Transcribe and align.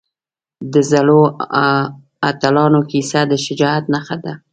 د 0.73 0.75
زړورو 0.91 1.21
اتلانو 2.29 2.79
کیسه 2.91 3.19
د 3.31 3.33
شجاعت 3.45 3.85
نښه 3.93 4.17
ده. 4.25 4.33